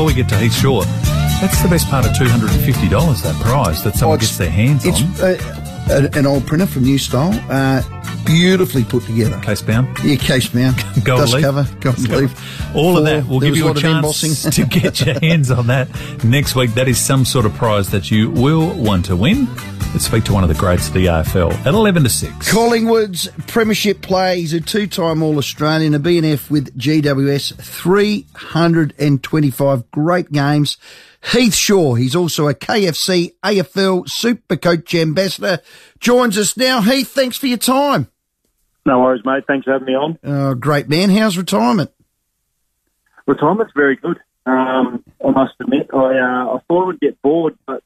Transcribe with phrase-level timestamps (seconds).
[0.00, 0.80] before we get to Heath Shaw,
[1.42, 5.02] that's the best part of $250, that prize that someone Oh, gets their hands It's
[5.02, 5.20] on.
[5.20, 7.82] uh, an old printer from New Style, uh,
[8.24, 9.38] beautifully put together.
[9.40, 9.88] Case bound.
[10.04, 10.76] Yeah, case bound.
[11.04, 11.44] Gold dust leaf.
[11.44, 12.74] cover, gold leaf.
[12.76, 15.50] All of Four- that will there give you a of chance to get your hands
[15.50, 15.88] on that
[16.24, 16.74] next week.
[16.74, 19.48] That is some sort of prize that you will want to win.
[19.92, 22.52] Let's speak to one of the greats of the AFL at 11 to 6.
[22.52, 24.38] Collingwood's Premiership play.
[24.40, 30.76] He's a two-time All-Australian, a BNF with GWS, 325 great games.
[31.22, 35.60] Heath Shaw, he's also a KFC AFL Super Coach Ambassador,
[35.98, 36.80] joins us now.
[36.80, 38.08] Heath, thanks for your time.
[38.86, 39.44] No worries, mate.
[39.46, 40.18] Thanks for having me on.
[40.24, 41.10] Oh, great man.
[41.10, 41.90] How's retirement?
[43.26, 44.18] Retirement's very good.
[44.46, 47.84] Um, I must admit, I uh, I thought I would get bored, but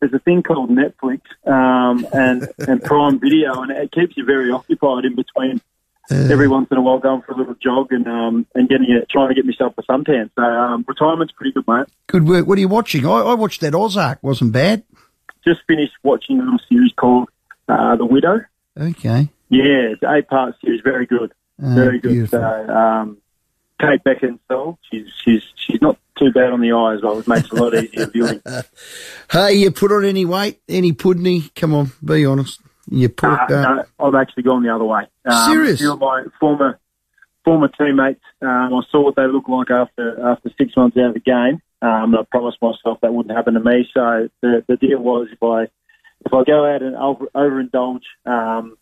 [0.00, 4.50] there's a thing called Netflix um, and and Prime Video, and it keeps you very
[4.50, 5.60] occupied in between.
[6.10, 9.08] Every once in a while, going for a little jog and um, and getting it,
[9.10, 10.30] trying to get myself a suntan.
[10.36, 11.86] So um, retirement's pretty good, mate.
[12.06, 12.46] Good work.
[12.46, 13.04] What are you watching?
[13.06, 14.22] I, I watched that Ozark.
[14.22, 14.84] Wasn't bad.
[15.44, 17.28] Just finished watching a little series called
[17.68, 18.40] uh, The Widow.
[18.78, 19.28] Okay.
[19.48, 22.10] Yeah, it's an eight part series, very good, Oh, very good.
[22.12, 22.40] beautiful.
[22.40, 23.18] So, um,
[23.80, 27.18] Kate Beckinsale, she's she's she's not too bad on the eye as well.
[27.18, 28.40] It makes it a lot easier viewing.
[29.30, 30.60] Hey, you put on any weight?
[30.68, 31.42] Any pudding?
[31.54, 32.60] Come on, be honest.
[32.88, 35.06] You put Uh, no, I've actually gone the other way.
[35.24, 35.82] Um, Serious?
[35.82, 36.78] A my former
[37.44, 41.14] former teammates, um, I saw what they looked like after after six months out of
[41.14, 41.62] the game.
[41.82, 43.88] Um, and I promised myself that wouldn't happen to me.
[43.92, 45.64] So the the deal was if I
[46.24, 48.76] if I go out and over, overindulge um,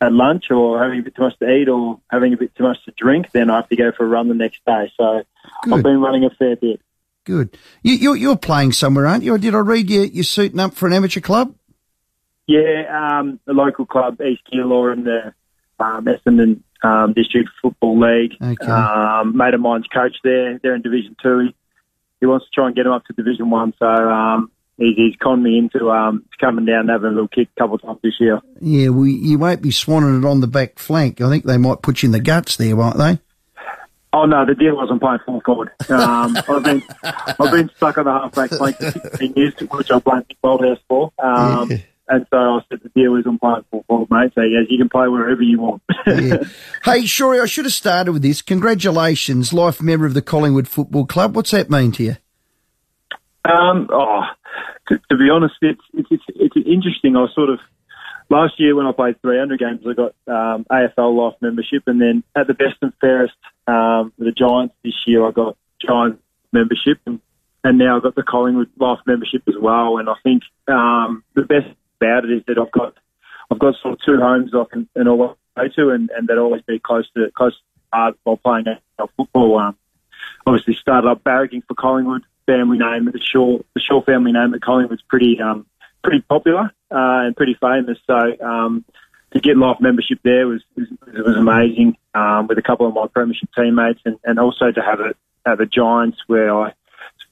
[0.00, 2.64] at lunch or having a bit too much to eat or having a bit too
[2.64, 4.92] much to drink, then I have to go for a run the next day.
[4.96, 5.22] So
[5.62, 5.74] Good.
[5.74, 6.80] I've been running a fair bit.
[7.24, 7.56] Good.
[7.82, 9.34] You, you're, you're playing somewhere, aren't you?
[9.34, 11.54] Or did I read you, you're suiting up for an amateur club?
[12.46, 15.34] Yeah, um, the local club, East Keilor, in the
[15.78, 18.32] um, Essendon um, District Football League.
[18.40, 18.70] Okay.
[18.70, 20.58] Um, mate of mine's coach there.
[20.62, 21.40] They're in Division Two.
[21.40, 21.54] He,
[22.20, 23.74] he wants to try and get them up to Division One.
[23.78, 27.48] So um, he's, he's conned me into um, coming down and having a little kick
[27.56, 28.40] a couple of times this year.
[28.60, 31.20] Yeah, well, you won't be swanning it on the back flank.
[31.20, 33.18] I think they might put you in the guts there, won't they?
[34.12, 35.72] Oh no, the deal wasn't playing full forward.
[35.90, 39.98] Um, I've been I've been stuck on the halfback flank for 16 years, which I
[39.98, 41.12] blame Mick Malthouse for.
[41.18, 41.78] Um, Yeah.
[42.08, 44.32] And so I said the deal isn't playing full forward, mate.
[44.34, 45.82] So yes, you can play wherever you want.
[46.06, 46.44] Yeah.
[46.84, 48.40] hey, Shorey, I should have started with this.
[48.40, 51.34] Congratulations, life member of the Collingwood Football Club.
[51.34, 52.16] What's that mean to you?
[53.44, 54.22] Um, oh,
[54.88, 57.16] to, to be honest, it's, it's it's it's interesting.
[57.16, 57.58] I was sort of
[58.28, 62.22] last year when I played 300 games, I got um, AFL life membership, and then
[62.34, 63.34] at the best and fairest
[63.66, 67.20] um, with the Giants this year, I got Giants membership, and
[67.64, 69.98] and now I've got the Collingwood life membership as well.
[69.98, 71.66] And I think um, the best
[72.00, 72.94] about it is that I've got
[73.50, 76.38] I've got sort of two homes I can and always go to, and, and that
[76.38, 77.60] always be close to close to
[77.92, 78.66] heart while playing
[79.16, 79.58] football.
[79.58, 79.76] Um,
[80.46, 82.22] obviously started up barracking for Collingwood.
[82.46, 85.66] Family name, the Shaw, the Shaw family name at Collingwood's pretty, um,
[86.04, 87.98] pretty popular uh, and pretty famous.
[88.06, 88.84] So um,
[89.32, 93.08] to get life membership there was was, was amazing um, with a couple of my
[93.08, 96.72] premiership teammates, and, and also to have it at the Giants where I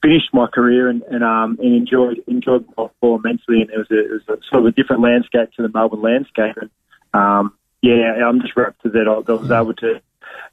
[0.05, 3.61] finished my career and, and um and enjoyed enjoyed my football immensely.
[3.61, 6.01] And it was a, it was a sort of a different landscape to the Melbourne
[6.01, 6.55] landscape.
[6.61, 6.69] And
[7.13, 10.01] um, yeah, I'm just wrapped to that I was able to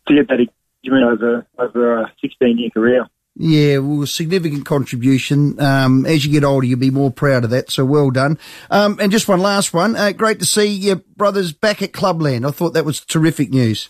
[0.09, 3.07] to get that engagement over over a 16 year career.
[3.35, 5.59] Yeah, well, significant contribution.
[5.59, 7.71] Um, as you get older, you'll be more proud of that.
[7.71, 8.39] So well done.
[8.71, 9.97] Um, and just one last one.
[9.97, 12.47] Uh, great to see your brothers back at Clubland.
[12.47, 13.89] I thought that was terrific news.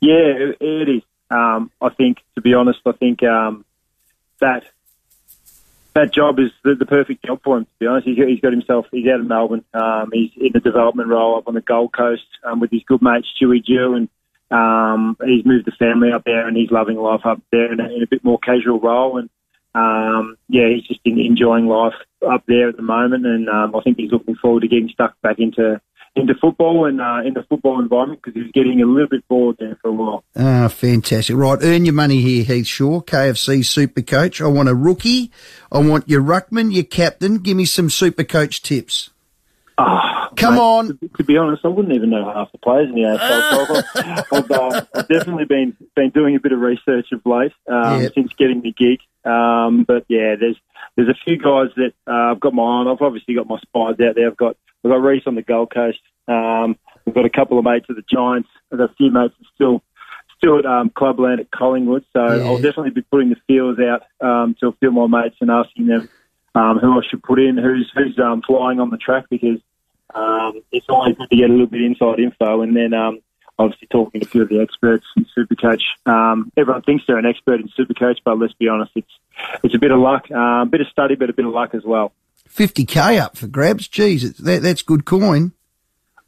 [0.00, 1.02] Yeah, it, it is.
[1.32, 3.64] Um, I think, to be honest, I think um,
[4.40, 4.62] that
[5.94, 7.64] that job is the, the perfect job for him.
[7.64, 8.86] To be honest, he's, he's got himself.
[8.92, 9.64] He's out of Melbourne.
[9.74, 13.02] Um, he's in the development role up on the Gold Coast um, with his good
[13.02, 14.08] mate Stewie Dew, and
[14.50, 17.84] um, he's moved the family up there, and he's loving life up there in a,
[17.84, 19.18] in a bit more casual role.
[19.18, 19.28] And
[19.74, 21.94] um, yeah, he's just en- enjoying life
[22.28, 25.14] up there at the moment, and um, I think he's looking forward to getting stuck
[25.22, 25.80] back into
[26.16, 29.56] into football and uh, in the football environment because he's getting a little bit bored
[29.60, 30.24] there for a while.
[30.36, 31.36] Ah, fantastic.
[31.36, 34.40] Right, earn your money here, Heath Shaw, KFC Super Coach.
[34.40, 35.30] I want a rookie.
[35.70, 37.38] I want your ruckman, your captain.
[37.38, 39.10] Give me some Super Coach tips.
[39.78, 40.98] Oh, Come mate, on.
[40.98, 44.24] To, to be honest, I wouldn't even know half the players in the AFL.
[44.32, 48.02] I've, I've, uh, I've definitely been been doing a bit of research of late um,
[48.02, 48.12] Yep.
[48.14, 48.98] since getting the gig.
[49.24, 50.56] Um, but yeah, there's
[50.96, 52.88] there's a few guys that uh, I've got my eye on.
[52.88, 54.28] I've obviously got my spies out there.
[54.28, 55.98] I've got I've got Rhyce on the Gold Coast.
[56.28, 56.76] Um,
[57.06, 58.48] we've got a couple of mates at the Giants.
[58.72, 59.82] I've got a few mates that still
[60.38, 62.04] still at um, Clubland at Collingwood.
[62.14, 62.44] So Yeah.
[62.44, 65.50] I'll definitely be putting the feelers out um, to a few of my mates and
[65.50, 66.08] asking them
[66.54, 69.60] um, who I should put in, who's who's um, flying on the track because
[70.14, 72.62] um, it's always good to get a little bit inside info.
[72.62, 73.20] And then um,
[73.58, 75.82] obviously talking to a few of the experts in Supercoach.
[76.06, 79.12] Um, everyone thinks they're an expert in Supercoach, but let's be honest, it's
[79.62, 81.74] it's a bit of luck, uh, a bit of study, but a bit of luck
[81.74, 82.12] as well.
[82.48, 83.88] 50k up for grabs.
[83.88, 85.52] Jeez, that, that's good coin.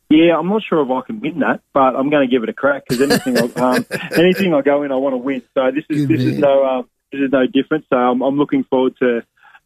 [0.09, 2.49] Yeah, I'm not sure if I can win that, but I'm going to give it
[2.51, 3.87] a crack because anything, I, um,
[4.17, 5.43] anything I go in, I want to win.
[5.55, 6.35] So this is good this man.
[6.35, 7.87] is no um, this is no different.
[7.89, 9.23] So I'm, I'm looking forward to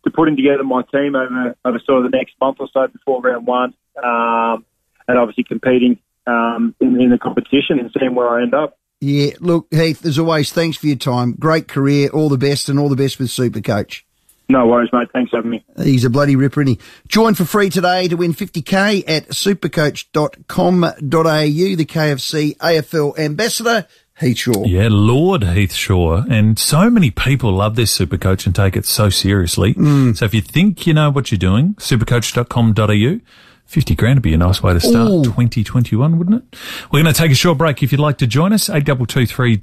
[0.07, 3.21] to putting together my team over over sort of the next month or so before
[3.21, 4.65] round one, um,
[5.07, 8.79] and obviously competing um, in, in the competition and seeing where I end up.
[9.01, 11.33] Yeah, look, Heath, as always, thanks for your time.
[11.33, 14.07] Great career, all the best, and all the best with Super Coach.
[14.49, 15.09] No worries, mate.
[15.13, 15.65] Thanks for having me.
[15.83, 16.79] He's a bloody ripper, and he?
[17.09, 23.87] Join for free today to win 50k at supercoach.com.au, the KFC AFL ambassador.
[24.19, 24.65] Heath Shaw.
[24.65, 26.23] Yeah, Lord Heath Shaw.
[26.31, 29.75] And so many people love this Supercoach and take it so seriously.
[29.75, 30.17] Mm.
[30.17, 33.21] So if you think you know what you're doing, supercoach.com.au.
[33.67, 35.25] 50 grand would be a nice way to start Ooh.
[35.25, 36.59] 2021, wouldn't it?
[36.93, 37.83] We're going to take a short break.
[37.83, 39.59] If you'd like to join us, 8223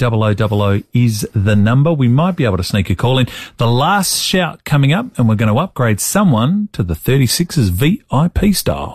[0.94, 1.94] is the number.
[1.94, 3.28] We might be able to sneak a call in.
[3.58, 8.54] The last shout coming up and we're going to upgrade someone to the 36's VIP
[8.54, 8.92] style.